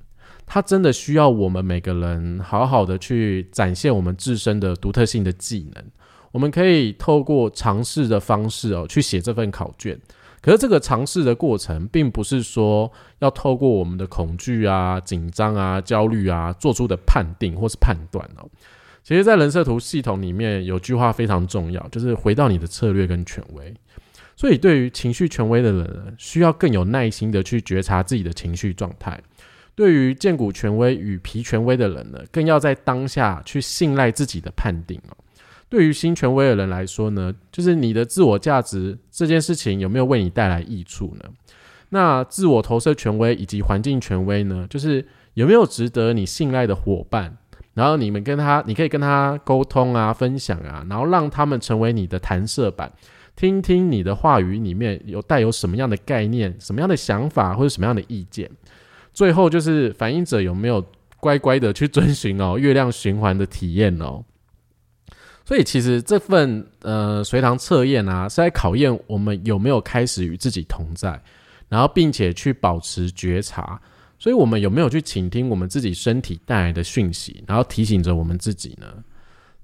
[0.44, 5.83] 它真的需要我们每个人好好的去展现我们自身的独特性的技能。
[6.31, 9.98] 我们可以透过尝试的方式哦，去写这份考卷。
[10.42, 18.46] 可是这个尝试的过程，并不是说要透过我们的恐惧啊、紧张啊、焦虑啊做出的判定或是判断哦。
[19.03, 23.75] 其实，在人设图系统里面，有句话非常重要，就是回到你的策略跟权威。
[24.37, 29.21] 所以，对于情绪权威的人呢，需要更有耐心的去觉察自己的情绪状态。
[29.75, 35.01] 对于见骨权威与皮权威的人呢，更要在当下去信赖自己的判定。
[35.69, 41.29] 对于新权威的人来说呢，就是你的自我价值这件事情有没有为你带来益处呢？
[41.88, 47.38] 那自我投射权威以及环境权威呢，就是有没有值得你信赖的伙伴？
[47.75, 52.93] 然后你们跟他，你可以跟他沟通啊，分享啊，然后让他们成为你的弹射板，
[53.35, 58.51] 听听你的话语里面有带有什么样的概念、什么样的想法或者什么样的意见。
[59.15, 60.85] 最后就是反映者有没有
[61.19, 64.25] 乖乖的去遵循哦月亮循环的体验哦，
[65.45, 71.21] 所以其实这份呃随堂测验啊是在考验我们有没有开始与自己同在，
[71.69, 73.81] 然后并且去保持觉察，
[74.23, 78.87] 所以我们有没有去倾听我们自己身体带来的讯息，然后提醒着我们自己呢？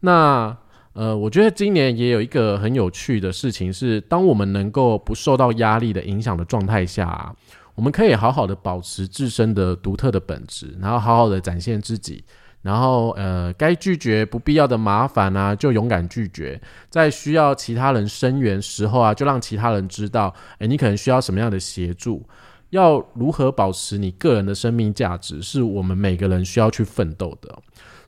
[0.01, 0.57] 那
[0.95, 7.33] 呃，我觉得今年也有一个很有趣的事情是，当我们能够不受到压力的影响的状态下。
[7.77, 12.25] 我们可以好好的保持自身的独特的本质，然后好好的展现自己，
[12.61, 16.61] 然后呃，该拒绝不必要的麻烦啊，就勇敢拒绝。
[16.91, 22.27] 在需要其他人声援时候啊，就让其他人知道，诶，你可能需要什么样的协助。
[22.71, 27.59] 要如何保持你个人的生命价值，是我们每个人需要去奋斗的。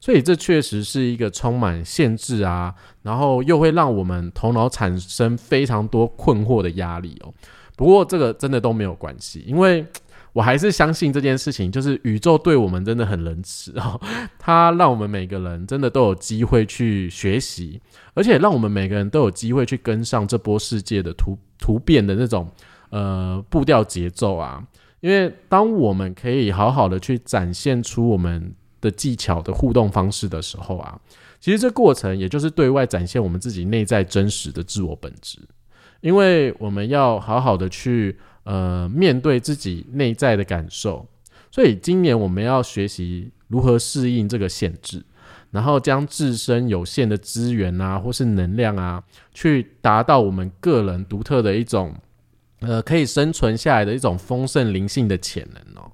[0.00, 7.32] 所以这确实是一个充满限制啊，然后又会让我们头脑产生非常多困惑的压力哦。
[7.76, 9.84] 不过这个真的都没有关系，因为
[10.32, 14.00] 我还是相信这件事情，就是宇宙对我们真的很仁慈哦，
[14.38, 17.80] 它让我们每个人真的都有机会去学习，
[18.14, 22.50] 而且让我们每个人都有机会去跟上这波世界的突突变的那种
[22.90, 24.64] 呃步调节奏啊。
[25.00, 31.00] 因为当我们可以好好的去展现出我们的技巧的互动方式的时候啊，
[31.40, 35.38] 其实这过程也就是对外展现我们自己内在真实的自我本质。
[36.02, 41.06] 因为我们要好好的去呃面对自己内在的感受，
[41.50, 45.02] 所以今年我们要学习如何适应这个限制，
[45.50, 49.02] 然后将自身有限的资源啊，或是能量啊，
[49.34, 51.94] 去达到我们个人独特的一种
[52.60, 55.90] 呃可以生存下来的一种丰盛灵性的潜能哦。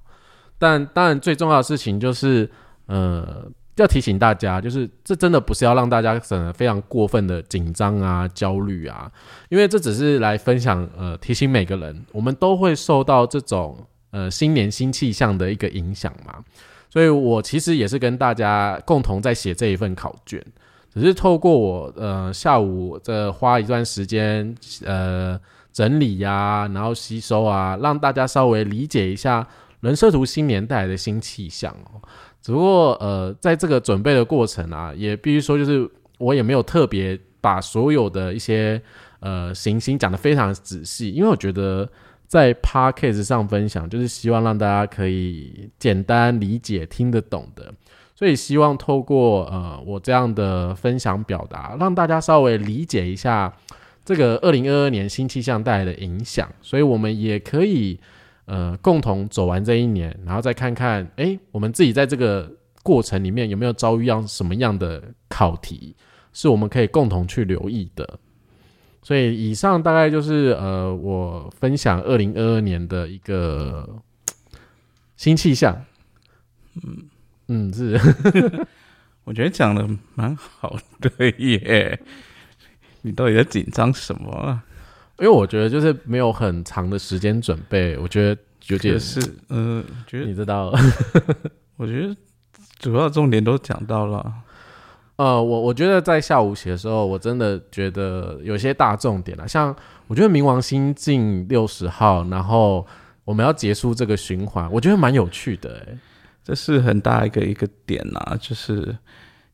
[0.58, 2.50] 但当然最重要的事情就是
[2.86, 3.50] 呃。
[3.78, 9.12] 要提醒大家，就是这真的不是要让大家整得非常过分的紧张啊、焦虑啊，
[9.50, 13.76] 因为这只是来分享，呃，提醒每个人，我们都会受到这种
[14.12, 16.42] 呃新年新气象的一个影响嘛。
[16.88, 20.42] 所以我其实也是跟大家共同在写这一份考卷，
[20.94, 25.38] 只是透过我呃下午这花一段时间呃
[25.76, 29.46] 整理呀，然后吸收啊，让大家稍微理解一下
[29.80, 32.00] 人设图新年带来的新气象哦。
[32.40, 35.86] 只不过，呃，在这个准备的过程啊，也必须说，就是
[36.16, 38.80] 我也没有特别把所有的一些
[39.20, 41.86] 呃行星讲的非常仔细，因为我觉得
[42.26, 47.70] 在 podcast 上分享，就是希望让大家可以简单理解、听得懂的，
[48.14, 53.52] 所以希望透过呃我这样的分享表达，让大家稍微理解一下
[54.06, 58.00] 这个二零二二年新气象带来的影响，所以我们也可以。
[58.48, 62.48] 呃，共同走完这一年，然后再看看，哎，我们自己在这个
[62.84, 65.96] 过程里面有没有遭遇样什么样的考题，
[66.32, 68.20] 是我们可以共同去留意的。
[69.02, 74.00] 所以，以上大概就是呃，我分享二零二二年的一个
[75.16, 75.84] 新气象。
[76.76, 77.08] 嗯
[77.48, 78.00] 嗯，是，
[79.26, 82.00] 我觉得讲的蛮好的 耶。
[83.06, 84.60] 你到底在紧张什么？
[85.20, 90.74] 因为我觉得就是没有很长的时间准备，我觉得有点是，嗯，觉得你知道，
[91.78, 92.14] 我觉得
[92.80, 94.32] 主要重点都讲到了。
[95.14, 99.74] 呃，我我觉得在下午写的时候，我真的觉得有些大重点了，像
[100.08, 102.84] 我觉得冥王星进六十号，然后
[103.24, 105.96] 我们要结束这个循环，我觉得蛮有趣的，哎，
[106.44, 108.94] 这是很大一个一个点呐，就是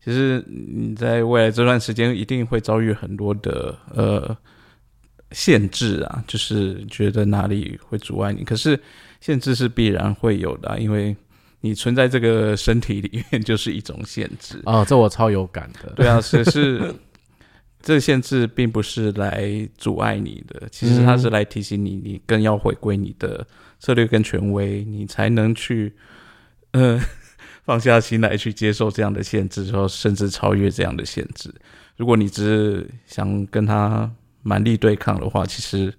[0.04, 4.36] 其实你在未来这段时间一定会遭遇很多的呃
[5.30, 8.42] 限制啊，就是觉得哪里会阻碍你。
[8.42, 8.76] 可是
[9.20, 11.16] 限制是必然会有的，因为
[11.60, 14.82] 你存在这个身体里面就是一种限制啊。
[14.88, 15.92] 这我超有感的。
[15.94, 16.92] 对啊，只是
[17.80, 23.46] 这限制并不是来阻碍你的，其实它是来提醒你，你更要回归你的
[23.78, 25.94] 策略跟权威，你才能去
[26.72, 27.00] 呃。
[27.62, 31.52] 放下心来去接受这样的限制，后甚至超越这样的限制。
[31.96, 34.10] 如果你只是想跟他
[34.42, 35.92] 蛮力对抗的话，其实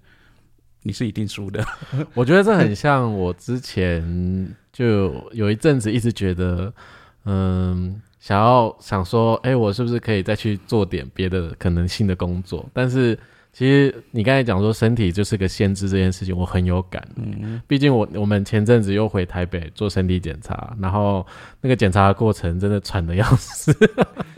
[0.82, 1.64] 你是一定输的。
[2.14, 6.72] 我觉得这很像我之前就有一阵子一直觉得，
[7.24, 12.68] 嗯，想要想说，哎，我是不是可以再去做点别的可能性的工作？
[12.72, 13.18] 但是。
[13.54, 17.06] 其实你刚才讲说身体就是个限制这件事情，我很有感。
[17.14, 21.24] 嗯，毕竟我我们前阵子又回台北做身体检查，然后
[21.60, 23.72] 那个检查的过程真的喘的要死。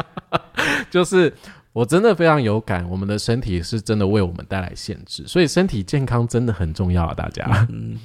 [0.90, 1.32] 就是
[1.72, 7.66] 我真的非常有感，我们的身体是真的为我们带来限制，所以身体健康真的很重要啊，大家。
[7.70, 7.98] 嗯，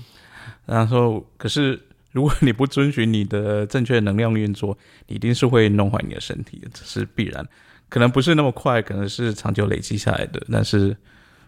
[0.66, 1.78] 然后可是
[2.14, 7.45] 如果你不遵循你的正确能量运作，你一定是会弄坏你的身体，这是必然。
[7.92, 10.96] 可能不是那么快，可能是长久累积下来的，但是，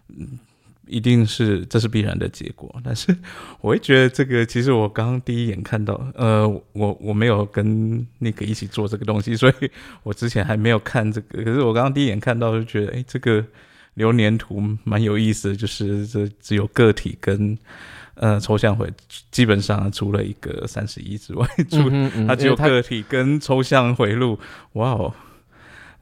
[0.08, 0.38] 嗯，
[0.86, 2.70] 一定是这是必然的结果。
[2.84, 3.16] 但是，
[3.62, 9.70] 我会觉得这个，其实我刚刚第一眼看到，呃，我我没有跟那个一起做这个东西，所以
[10.02, 11.42] 我之前还没有看这个。
[11.42, 13.42] 可是我刚刚第一眼看到，就觉得，哎，这个
[13.94, 17.56] 流年图蛮有意思的，就是这只有个体跟
[18.16, 18.86] 呃抽象回，
[19.30, 21.90] 基本上除了一个三十一之外，除
[22.28, 24.38] 它只有个体跟抽象回路，
[24.74, 25.14] 哇哦！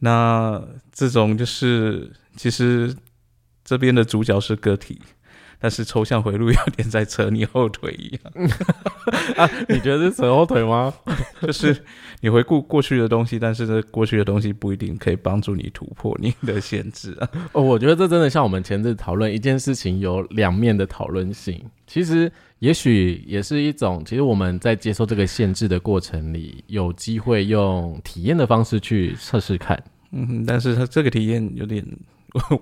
[0.05, 0.61] 那
[0.93, 2.93] 这种就是，其实
[3.65, 5.01] 这边的主角是个体，
[5.61, 8.49] 但是抽象回路 有点在扯你后腿一样。
[9.39, 10.93] 啊，你觉得是扯后腿吗？
[11.41, 11.85] 就是
[12.21, 17.29] 你回顾过去的东西，但是这过去的东西不一定可以帮助你突破你的限制啊。
[17.53, 21.65] 哦，我觉得这真的像我们前次讨论一件事情有两面的讨论性。
[21.87, 22.33] 其实
[22.63, 29.83] 也许也是一种，其实我们在接受这个限制的过程里，有机会用体验的方式去测试看。
[30.13, 31.85] 嗯，但是他这个体验有点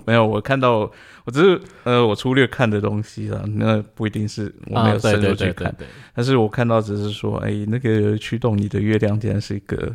[0.07, 0.91] 没有，我看到
[1.27, 5.75] 我只是呃，我粗略看的东西啊，那不一定是我没有深入去看，
[6.15, 9.95] 但是我看到只是说，哎，那个驱动你的月亮竟然是一个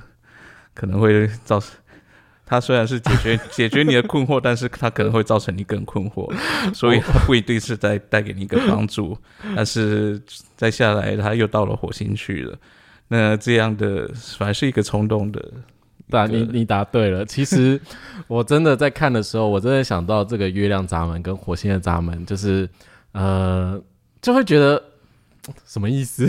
[0.75, 1.71] 可能会造成，
[2.45, 6.31] 它虽然是解决 解决你的困惑，但是它可能会造成你更困惑，
[6.73, 9.17] 所以它不一定是在带给你一个帮助，
[9.55, 10.21] 但是
[10.55, 12.57] 再下来他又到了火星去了，
[13.07, 15.43] 那这样的反而是一个冲动的。
[16.07, 17.25] 对，你你答对了。
[17.25, 17.81] 其实
[18.27, 22.69] 我真的在看的时候，我真的想到这个月亮闸门跟火星的闸门，就是
[23.13, 23.81] 呃，
[24.21, 24.79] 就会觉得
[25.65, 26.27] 什么意思？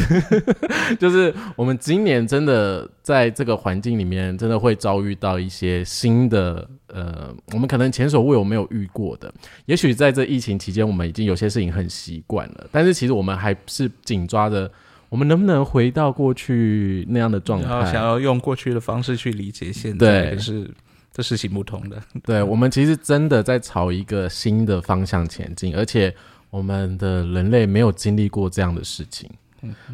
[0.99, 9.33] 就是我们今年真的在这个环境里面，真的会遭遇到一些新的呃，我们可能前所未有没有遇过的。
[9.67, 14.71] 也许在这疫情期间，我们已经有些事情很习惯了，但是其实我们还是紧抓着。
[15.09, 17.93] 我们能不能回到过去那样的状态？
[17.93, 20.69] 想要用过去的方式去理解现在，可是
[21.13, 21.97] 这是行不通的。
[22.25, 26.13] 对我们其实真的在朝一个新的方向前进，而且
[26.51, 29.31] 我们的人类没有经历过这样的事情。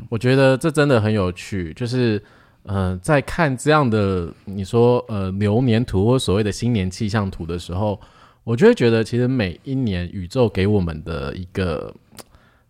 [0.09, 1.73] 我觉得这真的很有趣。
[1.75, 2.23] 就是，
[2.65, 8.01] 呃，在看这样的你说呃流年图或所谓的新年气象图的时候，
[8.45, 11.95] 我就会觉得，其实每一年宇宙给我们的一个。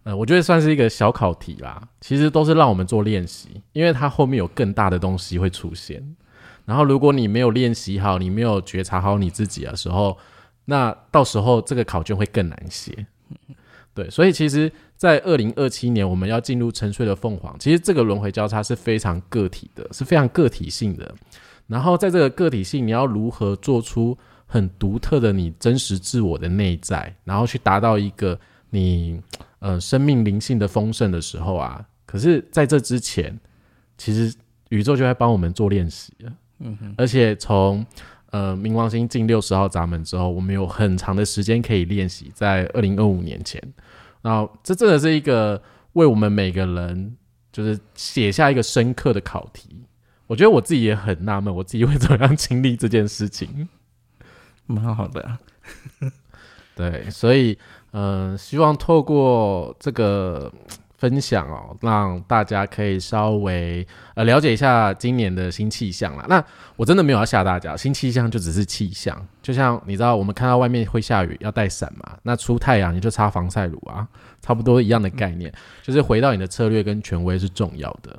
[0.05, 6.03] 呃，我觉得算是一个小考题啦，其实都是让我们做练习，因为它后面有更大的东西会出现。
[6.65, 10.19] 然后，如果你没有练习好，你没有觉察好你自己的时候，
[10.65, 13.07] 那到时候这个考卷会更难写。
[13.95, 21.15] 对，所以其实，在二零二七年我们要进入沉睡的凤凰，其实这个轮回交叉是非常个体的，是非常个体性的。
[21.67, 24.17] 然后，在这个个体性，你要如何做出
[24.47, 28.39] 很独特的你真实自我的内在，然后去达到一个
[28.71, 29.21] 你。
[29.65, 33.39] 呃，生命灵性的丰盛的时候啊，可是在这之前，
[33.97, 34.35] 其实
[34.71, 36.33] 宇宙就在帮我们做练习了。
[36.59, 37.87] 嗯哼，而且从
[38.33, 42.33] 呃冥王星进六十号闸门之后，我们有很长的时间可以练习。
[42.35, 43.63] 在二零二五年前，
[44.21, 45.63] 然后这真的是一个
[45.93, 47.17] 为我们每个人
[47.53, 49.85] 就是写下一个深刻的考题。
[50.27, 53.69] 我觉得我自己也很纳闷，我自己会怎么样经历这件事情？
[54.67, 55.39] 蛮好的，
[56.75, 57.57] 对，所以。
[57.95, 60.51] 嗯，希望透过这个
[61.03, 63.85] 分享哦，让大家可以稍微
[64.15, 66.25] 呃了解一下今年的新气象啦。
[66.29, 66.45] 那
[66.77, 74.07] 我真的没有要吓大家，新气象就只是气象，就像你知道我们看到外面会下雨要带伞嘛， 那出太阳你就擦防晒乳啊，
[74.41, 78.17] 差不多一样的概念，就是回到你的策略跟权威是重要的。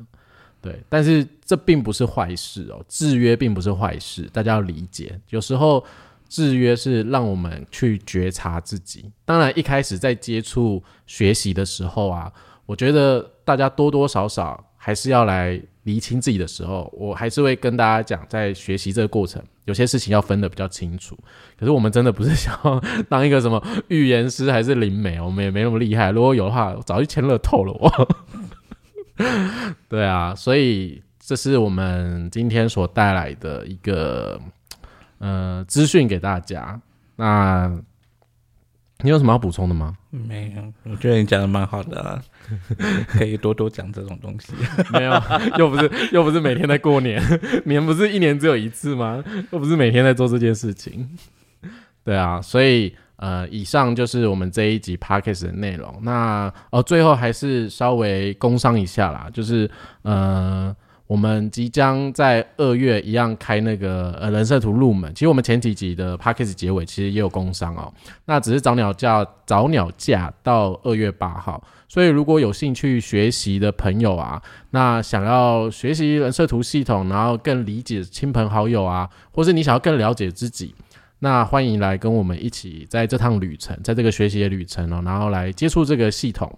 [0.59, 5.17] 对，但是这并不是坏事哦，制约并不是坏事，大家要理解。
[5.29, 5.81] 有时候
[6.27, 9.09] 制约是让我们去觉察自己。
[9.23, 12.29] 当然，一开始在接触学习的时候啊，
[12.65, 21.17] 我觉得大家多多少少还是要来厘清自己的时候，我还是会跟大家讲，在学习这个过程，有些事情要分得比较清楚。
[21.59, 26.11] 可是我们真的不是想要当一个什么预言师还是灵媒，我们也没那么厉害。
[26.11, 28.09] 如果有的话，早就签乐透了我。
[29.89, 34.39] 对啊，所以这是我们今天所带来的一个
[35.19, 36.81] 呃资讯给大家。
[37.15, 37.71] 那
[38.99, 39.95] 你有什么要补充的吗？
[40.09, 42.21] 没有，我觉得你讲的蛮好的，
[43.07, 44.53] 可以多多讲这种东西。
[44.93, 45.13] 没有，
[45.57, 47.21] 又不是又不是每天在过年，
[47.65, 49.23] 年不是一年只有一次吗？
[49.51, 51.09] 又不是每天在做这件事情。
[52.03, 52.95] 对啊，所以。
[53.17, 55.97] 呃，以上就是我们这一集 podcast 的内容。
[56.01, 59.69] 那哦，最后还是稍微工商一下啦，就是
[60.01, 60.75] 呃，
[61.13, 65.13] 我们即将在二月一样开那个呃人设图入门。
[65.13, 67.93] 其实我们前几集的 podcast 结尾其实也有工商哦，
[68.25, 71.63] 那只是早鸟价早鸟价到二月八号。
[71.87, 74.41] 所以如果有兴趣学习的朋友啊，
[74.71, 80.73] 那想要学习人设图系统，然后更理解亲朋好友啊，或是你想要更了解自己。
[81.19, 86.51] 那欢迎来跟我们一起在这趟旅程，在这个学习的旅程哦，然后来接触这个系统。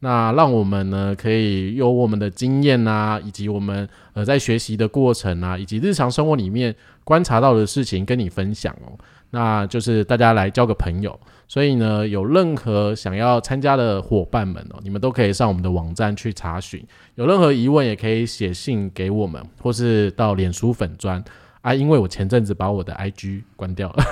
[0.00, 6.74] 那让我们呢，可以有我们的经验啊，以及我们呃在学习的过程啊，以及日常生活里面
[7.04, 8.98] 观察到的事情跟你分享哦。
[9.32, 11.18] 那就是大家来交个朋友。
[11.46, 16.80] 所以呢，有任何想要参加的伙伴们哦，你们都可以上我们的网站去查询。
[17.16, 21.22] 有任何疑问，也可以写信给我们，或是到脸书粉砖。
[21.62, 24.04] 啊，因为我前阵子把我的 IG 关掉了，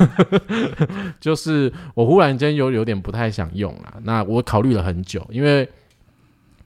[1.20, 3.94] 就是我忽然间有有点不太想用了。
[4.03, 5.68] 那我考虑了很久，因为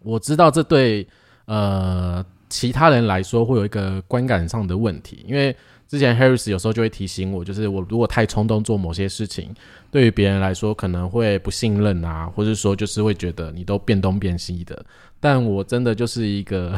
[0.02, 1.06] 我知道这对
[1.46, 5.54] 呃其他人来说会有一个观感上的问题，因为。
[5.92, 9.54] 之前 Harris 有时候就会提醒我，就是我如果太冲动做某些事情，
[9.90, 14.82] 对于别人来说可能会不信任啊，或者说就是会觉得你都变东变西的。
[15.20, 16.74] 但我真的就是一个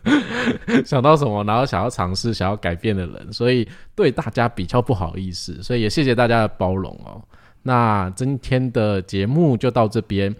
[0.84, 7.24] 想到什么然后想要尝试、想要改变的人，所以对大家比较不好意思，所以也谢谢大家的包容哦。
[7.62, 10.36] 那今天的节目就到这边。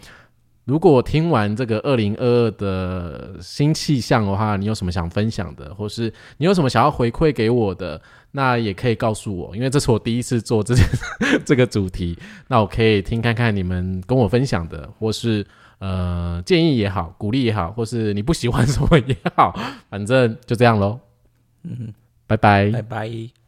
[0.66, 8.02] 如果听完这个二零二二的新气象的话，你有什么想分享的，或是你有什么想要回馈给我的，
[8.32, 10.84] 那也可以告诉我，因为这是我第一次做这件
[11.46, 15.46] 这个主题，那我可以听看看你们跟我分享的，或是
[15.78, 19.56] 呃建议也好，鼓励也好，或是你不喜欢什么也好，
[19.88, 20.98] 反正就这样喽。
[21.62, 21.94] 嗯，
[22.26, 23.45] 拜拜，拜拜。